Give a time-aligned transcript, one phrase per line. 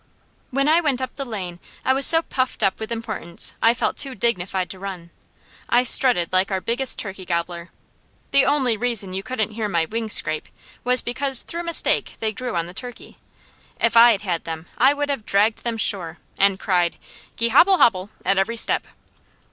[0.49, 3.97] When I went up the lane I was so puffed up with importance I felt
[3.97, 5.11] too dignified to run.
[5.69, 7.69] I strutted like our biggest turkey gobbler.
[8.31, 10.49] The only reason you couldn't hear my wings scrape,
[10.83, 13.19] was because through mistake they grew on the turkey.
[13.79, 16.97] If I'd had them, I would have dragged them sure, and cried
[17.37, 18.87] "Ge hobble hobble!" at every step.